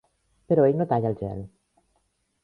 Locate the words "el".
1.13-1.19